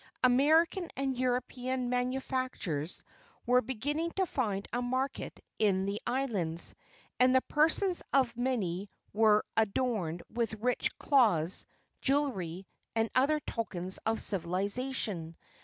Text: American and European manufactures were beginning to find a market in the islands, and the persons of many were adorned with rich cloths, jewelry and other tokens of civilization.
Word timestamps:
American 0.23 0.89
and 0.95 1.15
European 1.15 1.87
manufactures 1.87 3.03
were 3.45 3.61
beginning 3.61 4.09
to 4.09 4.25
find 4.25 4.67
a 4.73 4.81
market 4.81 5.39
in 5.59 5.85
the 5.85 6.01
islands, 6.07 6.73
and 7.19 7.35
the 7.35 7.41
persons 7.41 8.01
of 8.11 8.35
many 8.35 8.89
were 9.13 9.45
adorned 9.55 10.23
with 10.27 10.55
rich 10.55 10.97
cloths, 10.97 11.67
jewelry 12.01 12.65
and 12.95 13.11
other 13.13 13.39
tokens 13.41 13.99
of 13.99 14.19
civilization. 14.19 15.37